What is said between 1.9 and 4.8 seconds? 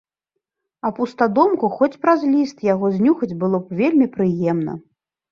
праз ліст яго знюхаць было б вельмі прыемна.